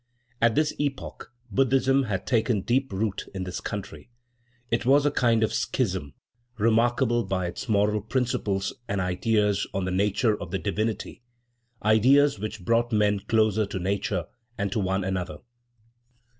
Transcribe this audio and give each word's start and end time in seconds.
At 0.41 0.55
this 0.55 0.73
epoch, 0.79 1.31
Buddhism 1.51 2.05
had 2.05 2.25
taken 2.25 2.61
deep 2.61 2.91
root 2.91 3.27
in 3.35 3.43
this 3.43 3.61
country. 3.61 4.09
It 4.71 4.83
was 4.83 5.05
a 5.05 5.11
kind 5.11 5.43
of 5.43 5.53
schism, 5.53 6.15
remarkable 6.57 7.23
by 7.23 7.45
its 7.45 7.69
moral 7.69 8.01
principles 8.01 8.73
and 8.87 8.99
ideas 8.99 9.67
on 9.75 9.85
the 9.85 9.91
nature 9.91 10.35
of 10.41 10.49
the 10.49 10.57
divinity 10.57 11.21
ideas 11.85 12.39
which 12.39 12.65
brought 12.65 12.91
men 12.91 13.19
closer 13.19 13.67
to 13.67 13.77
nature 13.77 14.25
and 14.57 14.71
to 14.71 14.79
one 14.79 15.03
another. 15.03 15.37